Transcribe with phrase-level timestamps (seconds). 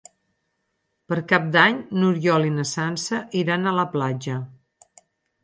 [1.11, 4.41] Per Cap d'Any n'Oriol i na Sança iran a la platja.